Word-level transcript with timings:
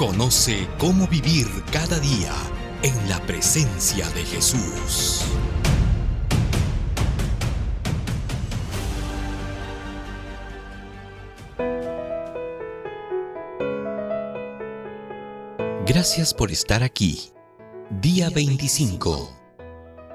Conoce 0.00 0.66
cómo 0.78 1.06
vivir 1.08 1.46
cada 1.70 1.98
día 1.98 2.32
en 2.82 3.06
la 3.10 3.20
presencia 3.26 4.08
de 4.12 4.24
Jesús. 4.24 5.26
Gracias 15.84 16.32
por 16.32 16.50
estar 16.50 16.82
aquí. 16.82 17.34
Día 17.90 18.30
25. 18.30 19.28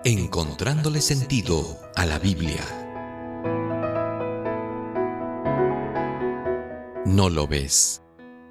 Encontrándole 0.04 1.00
sentido 1.00 1.80
a 1.96 2.08
la 2.08 2.18
Biblia. 2.18 2.64
No 7.06 7.30
lo 7.30 7.46
ves. 7.46 8.02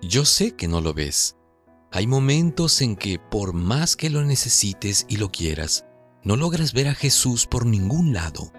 Yo 0.07 0.27
sé 0.27 0.55
que 0.55 0.69
no 0.69 0.83
lo 0.83 0.93
ves. 0.93 1.37
Hay 1.91 2.07
momentos 2.07 2.83
en 2.83 2.95
que 2.95 3.19
por 3.19 3.55
más 3.55 3.97
que 3.97 4.11
lo 4.11 4.23
necesites 4.23 5.07
y 5.09 5.17
lo 5.17 5.31
quieras, 5.31 5.87
no 6.23 6.37
logras 6.37 6.75
ver 6.75 6.89
a 6.89 6.95
Jesús 6.95 7.47
por 7.47 7.65
ningún 7.65 8.13
lado. 8.13 8.53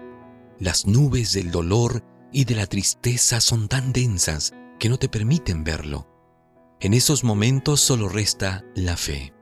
Las 0.58 0.86
nubes 0.86 1.32
del 1.34 1.52
dolor 1.52 2.02
y 2.32 2.46
de 2.46 2.56
la 2.56 2.66
tristeza 2.66 3.40
son 3.40 3.68
tan 3.68 3.92
densas 3.92 4.54
que 4.80 4.88
no 4.88 4.98
te 4.98 5.08
permiten 5.08 5.62
verlo. 5.62 6.08
En 6.80 6.94
esos 6.94 7.22
momentos 7.22 7.80
solo 7.80 8.08
resta 8.08 8.64
la 8.74 8.96
fe. 8.96 9.32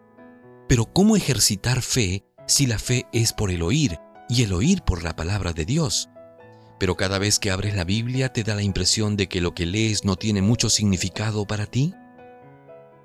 Pero 0.68 0.84
¿cómo 0.92 1.16
ejercitar 1.16 1.80
fe 1.80 2.26
si 2.46 2.66
la 2.66 2.78
fe 2.78 3.06
es 3.14 3.32
por 3.32 3.50
el 3.50 3.62
oír 3.62 3.98
y 4.28 4.42
el 4.42 4.52
oír 4.52 4.82
por 4.82 5.02
la 5.02 5.16
palabra 5.16 5.54
de 5.54 5.64
Dios? 5.64 6.10
Pero 6.84 6.98
cada 6.98 7.18
vez 7.18 7.38
que 7.38 7.50
abres 7.50 7.74
la 7.74 7.84
Biblia 7.84 8.30
te 8.30 8.44
da 8.44 8.54
la 8.54 8.62
impresión 8.62 9.16
de 9.16 9.26
que 9.26 9.40
lo 9.40 9.54
que 9.54 9.64
lees 9.64 10.04
no 10.04 10.16
tiene 10.16 10.42
mucho 10.42 10.68
significado 10.68 11.46
para 11.46 11.64
ti. 11.64 11.94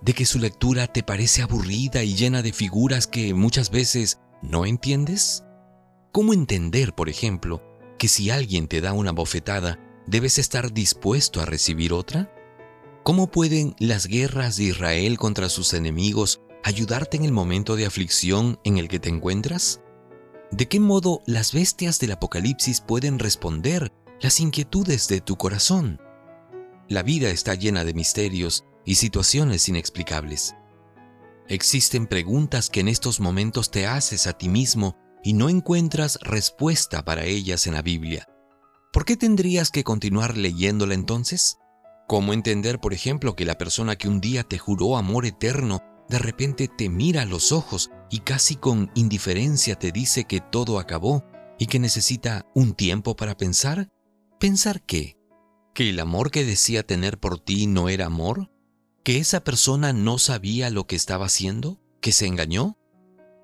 ¿De 0.01 0.11
que 0.11 0.25
su 0.25 0.37
lectura 0.37 0.87
te 0.87 1.01
parece 1.01 1.43
aburrida 1.43 2.03
y 2.03 2.13
llena 2.13 2.41
de 2.41 2.51
figuras 2.51 3.07
que 3.07 3.33
muchas 3.33 3.69
veces 3.71 4.19
no 4.41 4.65
entiendes? 4.65 5.45
¿Cómo 6.11 6.33
entender, 6.33 6.93
por 6.93 7.07
ejemplo, 7.07 7.63
que 7.97 8.09
si 8.09 8.29
alguien 8.29 8.67
te 8.67 8.81
da 8.81 8.91
una 8.91 9.13
bofetada, 9.13 9.79
debes 10.05 10.39
estar 10.39 10.73
dispuesto 10.73 11.39
a 11.39 11.45
recibir 11.45 11.93
otra? 11.93 12.29
¿Cómo 13.03 13.31
pueden 13.31 13.77
las 13.79 14.07
guerras 14.07 14.57
de 14.57 14.65
Israel 14.65 15.17
contra 15.17 15.47
sus 15.47 15.73
enemigos 15.73 16.41
ayudarte 16.65 17.15
en 17.15 17.23
el 17.23 17.31
momento 17.31 17.77
de 17.77 17.85
aflicción 17.85 18.59
en 18.65 18.77
el 18.77 18.89
que 18.89 18.99
te 18.99 19.07
encuentras? 19.07 19.79
¿De 20.51 20.67
qué 20.67 20.79
modo 20.79 21.21
las 21.27 21.53
bestias 21.53 21.99
del 21.99 22.13
Apocalipsis 22.13 22.81
pueden 22.81 23.19
responder 23.19 23.93
las 24.19 24.39
inquietudes 24.39 25.07
de 25.07 25.21
tu 25.21 25.35
corazón? 25.35 26.01
La 26.87 27.03
vida 27.03 27.29
está 27.29 27.53
llena 27.53 27.83
de 27.83 27.93
misterios 27.93 28.65
y 28.83 28.95
situaciones 28.95 29.69
inexplicables. 29.69 30.55
Existen 31.47 32.07
preguntas 32.07 32.71
que 32.71 32.79
en 32.79 32.87
estos 32.87 33.19
momentos 33.19 33.69
te 33.69 33.85
haces 33.85 34.25
a 34.25 34.33
ti 34.33 34.49
mismo 34.49 34.97
y 35.23 35.33
no 35.33 35.49
encuentras 35.49 36.17
respuesta 36.23 37.05
para 37.05 37.25
ellas 37.25 37.67
en 37.67 37.75
la 37.75 37.83
Biblia. 37.83 38.27
¿Por 38.91 39.05
qué 39.05 39.17
tendrías 39.17 39.69
que 39.69 39.83
continuar 39.83 40.35
leyéndola 40.35 40.95
entonces? 40.95 41.57
¿Cómo 42.07 42.33
entender, 42.33 42.79
por 42.79 42.93
ejemplo, 42.93 43.35
que 43.35 43.45
la 43.45 43.59
persona 43.59 43.97
que 43.97 44.07
un 44.07 44.19
día 44.19 44.43
te 44.43 44.57
juró 44.57 44.97
amor 44.97 45.27
eterno 45.27 45.83
de 46.09 46.17
repente 46.17 46.67
te 46.67 46.89
mira 46.89 47.21
a 47.21 47.25
los 47.25 47.51
ojos 47.51 47.91
y 48.09 48.19
casi 48.19 48.55
con 48.55 48.91
indiferencia 48.95 49.75
te 49.75 49.91
dice 49.91 50.25
que 50.25 50.39
todo 50.39 50.79
acabó 50.79 51.25
y 51.57 51.67
que 51.67 51.79
necesita 51.79 52.45
un 52.55 52.73
tiempo 52.73 53.15
para 53.15 53.35
pensar? 53.37 53.89
¿Pensar 54.39 54.81
qué? 54.81 55.17
¿Que 55.73 55.89
el 55.89 55.99
amor 55.99 56.31
que 56.31 56.45
decía 56.45 56.83
tener 56.83 57.19
por 57.19 57.39
ti 57.39 57.67
no 57.67 57.89
era 57.89 58.05
amor? 58.05 58.51
¿Que 59.03 59.17
esa 59.17 59.43
persona 59.43 59.93
no 59.93 60.17
sabía 60.17 60.69
lo 60.69 60.87
que 60.87 60.95
estaba 60.95 61.25
haciendo? 61.25 61.81
¿Que 62.01 62.11
se 62.11 62.25
engañó? 62.25 62.77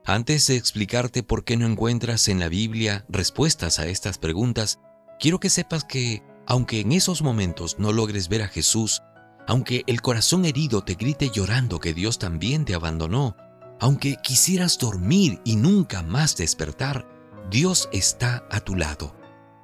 Antes 0.06 0.48
de 0.48 0.56
explicarte 0.56 1.24
por 1.24 1.44
qué 1.44 1.58
no 1.58 1.66
encuentras 1.66 2.28
en 2.28 2.40
la 2.40 2.50
Biblia 2.50 3.06
respuestas 3.10 3.80
a 3.80 3.88
estas 3.88 4.18
preguntas, 4.18 4.80
quiero 5.20 5.40
que 5.40 5.50
sepas 5.50 5.84
que, 5.84 6.24
aunque 6.46 6.82
en 6.82 6.92
esos 6.92 7.22
momentos 7.22 7.78
no 7.80 7.92
logres 7.92 8.30
ver 8.30 8.44
a 8.44 8.48
Jesús 8.48 9.02
aunque 9.48 9.84
el 9.88 10.02
corazón 10.02 10.46
herido 10.46 10.84
te 10.84 10.96
grite 10.96 11.30
llorando 11.30 11.80
que 11.80 11.94
Dios 11.94 12.20
también 12.20 12.66
te 12.66 12.74
abandonó, 12.74 13.36
aunque 13.80 14.18
quisieras 14.24 14.78
dormir 14.78 15.42
y 15.44 15.56
nunca 15.56 16.02
más 16.02 16.36
despertar, 16.38 17.08
Dios 17.50 17.90
está 17.92 18.48
a 18.50 18.60
tu 18.60 18.76
lado. 18.76 19.16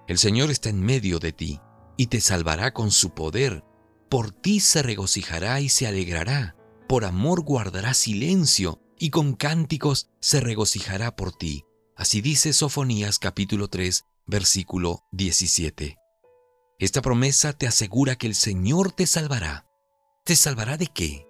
El 0.08 0.18
Señor 0.18 0.52
está 0.52 0.70
en 0.70 0.82
medio 0.82 1.20
de 1.20 1.32
ti 1.32 1.60
y 1.98 2.08
te 2.08 2.22
salvará 2.22 2.74
con 2.74 2.92
su 2.92 3.12
poder. 3.12 3.64
Por 4.10 4.32
ti 4.32 4.60
se 4.60 4.84
regocijará 4.84 5.62
y 5.62 5.70
se 5.70 5.88
alegrará. 5.88 6.56
Por 6.88 7.06
amor 7.06 7.42
guardará 7.44 7.94
silencio 7.94 8.82
y 9.00 9.10
con 9.10 9.34
cánticos 9.34 10.10
se 10.20 10.42
regocijará 10.42 11.16
por 11.16 11.32
ti. 11.32 11.64
Así 11.96 12.22
dice 12.22 12.54
Sofonías 12.54 13.20
capítulo 13.20 13.68
3, 13.68 14.06
versículo 14.26 15.06
17. 15.12 15.98
Esta 16.78 17.02
promesa 17.02 17.54
te 17.54 17.68
asegura 17.68 18.16
que 18.16 18.28
el 18.28 18.36
Señor 18.36 18.92
te 18.92 19.08
salvará. 19.08 19.68
¿Te 20.26 20.36
salvará 20.36 20.78
de 20.78 20.88
qué? 20.88 21.28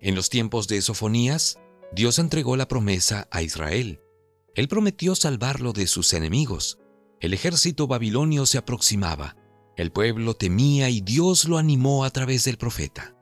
En 0.00 0.14
los 0.14 0.30
tiempos 0.30 0.68
de 0.68 0.80
Sofonías, 0.80 1.58
Dios 1.92 2.18
entregó 2.18 2.56
la 2.56 2.68
promesa 2.68 3.28
a 3.30 3.42
Israel. 3.42 4.00
Él 4.54 4.68
prometió 4.68 5.14
salvarlo 5.14 5.72
de 5.72 5.86
sus 5.86 6.12
enemigos. 6.12 6.78
El 7.20 7.34
ejército 7.34 7.86
babilonio 7.86 8.46
se 8.46 8.58
aproximaba. 8.58 9.36
El 9.76 9.92
pueblo 9.92 10.34
temía 10.34 10.88
y 10.88 11.00
Dios 11.00 11.44
lo 11.44 11.58
animó 11.58 12.04
a 12.04 12.10
través 12.10 12.44
del 12.44 12.56
profeta. 12.56 13.14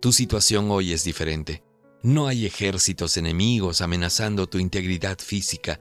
Tu 0.00 0.12
situación 0.12 0.70
hoy 0.70 0.92
es 0.92 1.04
diferente. 1.04 1.64
No 2.02 2.28
hay 2.28 2.46
ejércitos 2.46 3.16
enemigos 3.16 3.80
amenazando 3.80 4.48
tu 4.48 4.58
integridad 4.58 5.18
física, 5.18 5.80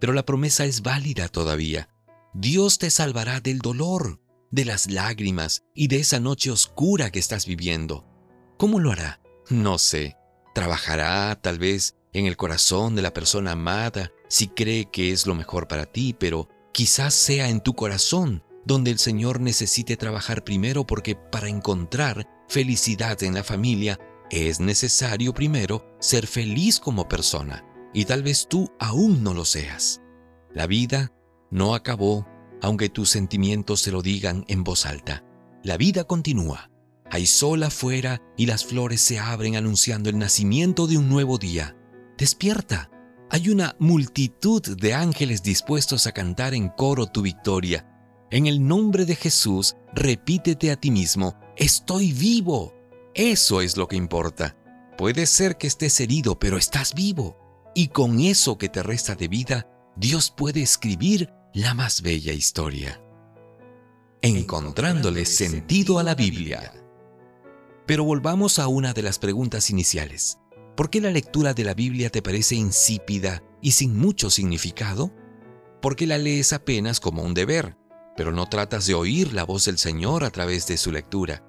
pero 0.00 0.12
la 0.12 0.24
promesa 0.24 0.64
es 0.64 0.82
válida 0.82 1.28
todavía. 1.28 1.88
Dios 2.34 2.78
te 2.78 2.90
salvará 2.90 3.40
del 3.40 3.58
dolor, 3.58 4.20
de 4.50 4.64
las 4.64 4.90
lágrimas 4.90 5.64
y 5.74 5.88
de 5.88 5.96
esa 5.96 6.20
noche 6.20 6.50
oscura 6.50 7.10
que 7.10 7.18
estás 7.18 7.46
viviendo. 7.46 8.06
¿Cómo 8.58 8.78
lo 8.78 8.92
hará? 8.92 9.20
No 9.48 9.78
sé. 9.78 10.15
Trabajará 10.56 11.38
tal 11.38 11.58
vez 11.58 11.96
en 12.14 12.24
el 12.24 12.38
corazón 12.38 12.94
de 12.96 13.02
la 13.02 13.12
persona 13.12 13.52
amada 13.52 14.10
si 14.26 14.48
cree 14.48 14.86
que 14.90 15.12
es 15.12 15.26
lo 15.26 15.34
mejor 15.34 15.68
para 15.68 15.84
ti, 15.84 16.16
pero 16.18 16.48
quizás 16.72 17.12
sea 17.12 17.50
en 17.50 17.60
tu 17.60 17.74
corazón 17.74 18.42
donde 18.64 18.90
el 18.90 18.98
Señor 18.98 19.38
necesite 19.38 19.98
trabajar 19.98 20.44
primero 20.44 20.86
porque 20.86 21.14
para 21.14 21.50
encontrar 21.50 22.26
felicidad 22.48 23.22
en 23.22 23.34
la 23.34 23.44
familia 23.44 24.00
es 24.30 24.58
necesario 24.58 25.34
primero 25.34 25.94
ser 26.00 26.26
feliz 26.26 26.80
como 26.80 27.06
persona 27.06 27.62
y 27.92 28.06
tal 28.06 28.22
vez 28.22 28.46
tú 28.48 28.72
aún 28.78 29.22
no 29.22 29.34
lo 29.34 29.44
seas. 29.44 30.00
La 30.54 30.66
vida 30.66 31.12
no 31.50 31.74
acabó 31.74 32.26
aunque 32.62 32.88
tus 32.88 33.10
sentimientos 33.10 33.82
se 33.82 33.92
lo 33.92 34.00
digan 34.00 34.46
en 34.48 34.64
voz 34.64 34.86
alta. 34.86 35.22
La 35.62 35.76
vida 35.76 36.04
continúa. 36.04 36.70
Hay 37.10 37.26
sol 37.26 37.62
afuera 37.62 38.20
y 38.36 38.46
las 38.46 38.64
flores 38.64 39.00
se 39.00 39.18
abren 39.18 39.56
anunciando 39.56 40.10
el 40.10 40.18
nacimiento 40.18 40.86
de 40.86 40.98
un 40.98 41.08
nuevo 41.08 41.38
día. 41.38 41.76
Despierta. 42.18 42.90
Hay 43.30 43.48
una 43.48 43.74
multitud 43.78 44.62
de 44.76 44.94
ángeles 44.94 45.42
dispuestos 45.42 46.06
a 46.06 46.12
cantar 46.12 46.54
en 46.54 46.68
coro 46.68 47.06
tu 47.06 47.22
victoria. 47.22 47.86
En 48.30 48.46
el 48.46 48.66
nombre 48.66 49.04
de 49.04 49.16
Jesús, 49.16 49.76
repítete 49.94 50.70
a 50.70 50.76
ti 50.76 50.90
mismo, 50.90 51.38
estoy 51.56 52.12
vivo. 52.12 52.72
Eso 53.14 53.60
es 53.60 53.76
lo 53.76 53.88
que 53.88 53.96
importa. 53.96 54.56
Puede 54.96 55.26
ser 55.26 55.56
que 55.56 55.66
estés 55.66 56.00
herido, 56.00 56.38
pero 56.38 56.56
estás 56.56 56.94
vivo. 56.94 57.36
Y 57.74 57.88
con 57.88 58.20
eso 58.20 58.58
que 58.58 58.68
te 58.68 58.82
resta 58.82 59.14
de 59.14 59.28
vida, 59.28 59.68
Dios 59.96 60.32
puede 60.34 60.62
escribir 60.62 61.30
la 61.52 61.74
más 61.74 62.02
bella 62.02 62.32
historia, 62.32 63.00
encontrándole 64.20 65.24
sentido 65.24 65.98
a 65.98 66.02
la 66.02 66.14
Biblia. 66.14 66.85
Pero 67.86 68.04
volvamos 68.04 68.58
a 68.58 68.66
una 68.66 68.92
de 68.92 69.02
las 69.02 69.18
preguntas 69.18 69.70
iniciales. 69.70 70.38
¿Por 70.76 70.90
qué 70.90 71.00
la 71.00 71.10
lectura 71.10 71.54
de 71.54 71.64
la 71.64 71.72
Biblia 71.72 72.10
te 72.10 72.20
parece 72.20 72.56
insípida 72.56 73.42
y 73.62 73.72
sin 73.72 73.96
mucho 73.96 74.28
significado? 74.28 75.12
¿Por 75.80 75.94
qué 75.94 76.06
la 76.06 76.18
lees 76.18 76.52
apenas 76.52 77.00
como 77.00 77.22
un 77.22 77.32
deber, 77.32 77.76
pero 78.16 78.32
no 78.32 78.46
tratas 78.48 78.86
de 78.86 78.94
oír 78.94 79.32
la 79.32 79.44
voz 79.44 79.64
del 79.66 79.78
Señor 79.78 80.24
a 80.24 80.30
través 80.30 80.66
de 80.66 80.76
su 80.76 80.90
lectura? 80.90 81.44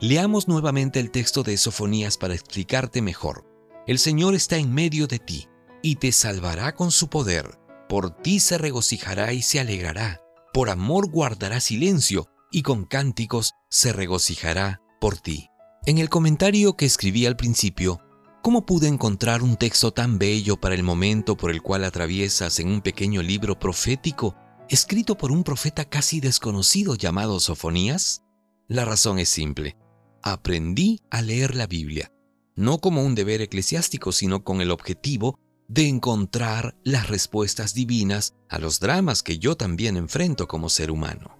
Leamos 0.00 0.48
nuevamente 0.48 1.00
el 1.00 1.10
texto 1.10 1.42
de 1.42 1.56
Sofonías 1.56 2.16
para 2.16 2.34
explicarte 2.34 3.02
mejor. 3.02 3.44
El 3.86 3.98
Señor 3.98 4.34
está 4.34 4.56
en 4.56 4.72
medio 4.72 5.06
de 5.06 5.18
ti 5.18 5.48
y 5.82 5.96
te 5.96 6.12
salvará 6.12 6.74
con 6.74 6.92
su 6.92 7.08
poder. 7.08 7.58
Por 7.88 8.10
ti 8.22 8.40
se 8.40 8.56
regocijará 8.56 9.32
y 9.32 9.42
se 9.42 9.60
alegrará. 9.60 10.20
Por 10.52 10.70
amor 10.70 11.10
guardará 11.10 11.60
silencio 11.60 12.28
y 12.50 12.62
con 12.62 12.84
cánticos 12.84 13.54
se 13.68 13.92
regocijará 13.92 14.80
por 15.00 15.18
ti. 15.18 15.51
En 15.84 15.98
el 15.98 16.08
comentario 16.08 16.76
que 16.76 16.86
escribí 16.86 17.26
al 17.26 17.36
principio, 17.36 18.00
¿cómo 18.40 18.64
pude 18.64 18.86
encontrar 18.86 19.42
un 19.42 19.56
texto 19.56 19.90
tan 19.90 20.16
bello 20.16 20.56
para 20.56 20.76
el 20.76 20.84
momento 20.84 21.36
por 21.36 21.50
el 21.50 21.60
cual 21.60 21.82
atraviesas 21.82 22.60
en 22.60 22.68
un 22.68 22.82
pequeño 22.82 23.20
libro 23.20 23.58
profético 23.58 24.36
escrito 24.68 25.18
por 25.18 25.32
un 25.32 25.42
profeta 25.42 25.84
casi 25.84 26.20
desconocido 26.20 26.94
llamado 26.94 27.40
Sofonías? 27.40 28.22
La 28.68 28.84
razón 28.84 29.18
es 29.18 29.28
simple. 29.28 29.76
Aprendí 30.22 31.00
a 31.10 31.20
leer 31.20 31.56
la 31.56 31.66
Biblia, 31.66 32.12
no 32.54 32.78
como 32.78 33.02
un 33.02 33.16
deber 33.16 33.40
eclesiástico, 33.40 34.12
sino 34.12 34.44
con 34.44 34.60
el 34.60 34.70
objetivo 34.70 35.40
de 35.66 35.88
encontrar 35.88 36.76
las 36.84 37.08
respuestas 37.08 37.74
divinas 37.74 38.36
a 38.48 38.60
los 38.60 38.78
dramas 38.78 39.24
que 39.24 39.40
yo 39.40 39.56
también 39.56 39.96
enfrento 39.96 40.46
como 40.46 40.68
ser 40.68 40.92
humano. 40.92 41.36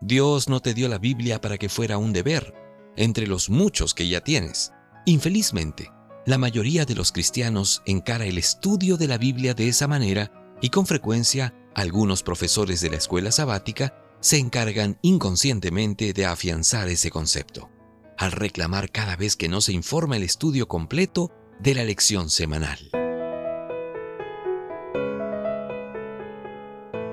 Dios 0.00 0.48
no 0.48 0.58
te 0.58 0.74
dio 0.74 0.88
la 0.88 0.98
Biblia 0.98 1.40
para 1.40 1.56
que 1.56 1.68
fuera 1.68 1.98
un 1.98 2.12
deber, 2.12 2.52
entre 2.96 3.26
los 3.26 3.50
muchos 3.50 3.94
que 3.94 4.08
ya 4.08 4.20
tienes. 4.20 4.72
Infelizmente, 5.06 5.90
la 6.26 6.38
mayoría 6.38 6.84
de 6.84 6.94
los 6.94 7.12
cristianos 7.12 7.82
encara 7.86 8.26
el 8.26 8.38
estudio 8.38 8.96
de 8.96 9.08
la 9.08 9.18
Biblia 9.18 9.54
de 9.54 9.68
esa 9.68 9.88
manera 9.88 10.32
y 10.60 10.68
con 10.68 10.86
frecuencia 10.86 11.54
algunos 11.74 12.22
profesores 12.22 12.80
de 12.80 12.90
la 12.90 12.96
escuela 12.96 13.32
sabática 13.32 13.94
se 14.20 14.38
encargan 14.38 14.98
inconscientemente 15.02 16.12
de 16.12 16.26
afianzar 16.26 16.88
ese 16.88 17.10
concepto, 17.10 17.70
al 18.18 18.32
reclamar 18.32 18.90
cada 18.90 19.16
vez 19.16 19.34
que 19.36 19.48
no 19.48 19.60
se 19.60 19.72
informa 19.72 20.16
el 20.16 20.22
estudio 20.22 20.68
completo 20.68 21.32
de 21.58 21.74
la 21.74 21.84
lección 21.84 22.28
semanal. 22.28 22.78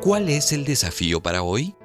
¿Cuál 0.02 0.30
es 0.30 0.52
el 0.52 0.66
desafío 0.66 1.22
para 1.22 1.44
hoy? 1.44 1.76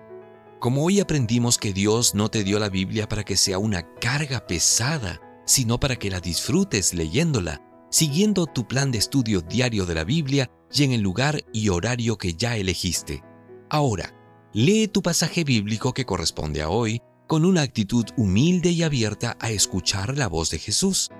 Como 0.62 0.84
hoy 0.84 1.00
aprendimos 1.00 1.58
que 1.58 1.72
Dios 1.72 2.14
no 2.14 2.28
te 2.28 2.44
dio 2.44 2.60
la 2.60 2.68
Biblia 2.68 3.08
para 3.08 3.24
que 3.24 3.36
sea 3.36 3.58
una 3.58 3.82
carga 3.96 4.46
pesada, 4.46 5.20
sino 5.44 5.80
para 5.80 5.96
que 5.96 6.08
la 6.08 6.20
disfrutes 6.20 6.94
leyéndola, 6.94 7.60
siguiendo 7.90 8.46
tu 8.46 8.68
plan 8.68 8.92
de 8.92 8.98
estudio 8.98 9.40
diario 9.40 9.86
de 9.86 9.96
la 9.96 10.04
Biblia 10.04 10.52
y 10.72 10.84
en 10.84 10.92
el 10.92 11.00
lugar 11.00 11.44
y 11.52 11.68
horario 11.70 12.16
que 12.16 12.34
ya 12.34 12.56
elegiste. 12.56 13.24
Ahora, 13.70 14.14
lee 14.52 14.86
tu 14.86 15.02
pasaje 15.02 15.42
bíblico 15.42 15.92
que 15.92 16.06
corresponde 16.06 16.62
a 16.62 16.68
hoy 16.68 17.02
con 17.26 17.44
una 17.44 17.62
actitud 17.62 18.04
humilde 18.16 18.70
y 18.70 18.84
abierta 18.84 19.36
a 19.40 19.50
escuchar 19.50 20.16
la 20.16 20.28
voz 20.28 20.50
de 20.50 20.60
Jesús. 20.60 21.10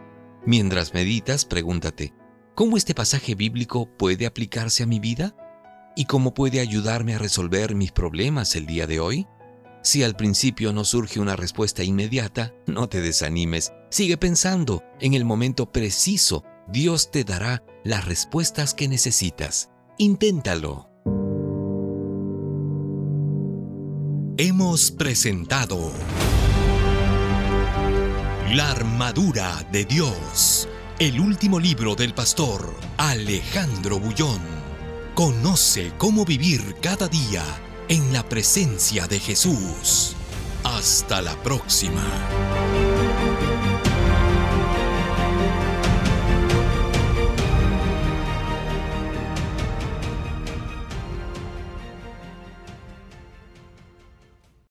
Mientras 0.47 0.94
meditas, 0.94 1.47
pregúntate, 1.47 2.15
¿cómo 2.55 2.77
este 2.77 2.94
pasaje 2.94 3.35
bíblico 3.35 3.89
puede 3.99 4.25
aplicarse 4.25 4.85
a 4.85 4.87
mi 4.87 5.00
vida? 5.00 5.35
¿Y 5.97 6.05
cómo 6.05 6.33
puede 6.33 6.61
ayudarme 6.61 7.17
a 7.17 7.19
resolver 7.19 7.75
mis 7.75 7.91
problemas 7.91 8.55
el 8.55 8.67
día 8.67 8.87
de 8.87 9.00
hoy? 9.00 9.27
Si 9.82 10.05
al 10.05 10.14
principio 10.14 10.73
no 10.73 10.84
surge 10.84 11.19
una 11.19 11.34
respuesta 11.34 11.82
inmediata, 11.82 12.55
no 12.67 12.88
te 12.88 13.00
desanimes. 13.00 13.73
Sigue 13.90 14.17
pensando. 14.17 14.84
En 15.00 15.14
el 15.14 15.25
momento 15.25 15.73
preciso, 15.73 16.44
Dios 16.69 17.11
te 17.11 17.25
dará 17.25 17.64
las 17.82 18.05
respuestas 18.05 18.75
que 18.75 18.87
necesitas. 18.87 19.70
Inténtalo. 19.99 20.88
Hemos 24.37 24.93
presentado 24.93 25.90
La 28.55 28.70
armadura 28.70 29.67
de 29.73 29.84
Dios, 29.84 30.69
el 31.00 31.19
último 31.19 31.58
libro 31.58 31.96
del 31.96 32.14
pastor 32.14 32.73
Alejandro 32.99 33.99
Bullón. 33.99 34.40
Conoce 35.14 35.93
cómo 35.99 36.25
vivir 36.25 36.76
cada 36.81 37.08
día 37.08 37.43
en 37.88 38.12
la 38.12 38.23
presencia 38.23 39.06
de 39.06 39.19
Jesús. 39.19 40.14
Hasta 40.64 41.23
la 41.23 41.34
próxima. 41.43 42.02